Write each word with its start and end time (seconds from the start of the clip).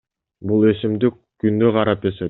Бул 0.51 0.65
өсүмдүк 0.71 1.21
күндү 1.45 1.73
карап 1.77 2.11
өсөт. 2.13 2.19